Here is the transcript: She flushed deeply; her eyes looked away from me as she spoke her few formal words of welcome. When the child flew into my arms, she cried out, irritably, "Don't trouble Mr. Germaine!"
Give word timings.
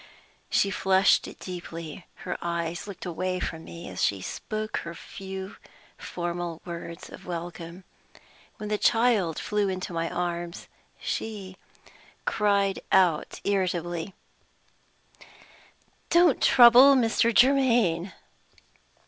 She 0.49 0.71
flushed 0.71 1.29
deeply; 1.37 2.07
her 2.25 2.35
eyes 2.41 2.87
looked 2.87 3.05
away 3.05 3.39
from 3.39 3.65
me 3.65 3.87
as 3.87 4.03
she 4.03 4.19
spoke 4.19 4.77
her 4.77 4.95
few 4.95 5.57
formal 5.95 6.59
words 6.65 7.09
of 7.11 7.27
welcome. 7.27 7.83
When 8.57 8.69
the 8.69 8.79
child 8.79 9.37
flew 9.37 9.69
into 9.69 9.93
my 9.93 10.09
arms, 10.09 10.67
she 10.99 11.55
cried 12.25 12.79
out, 12.91 13.41
irritably, 13.43 14.15
"Don't 16.09 16.41
trouble 16.41 16.95
Mr. 16.95 17.31
Germaine!" 17.31 18.11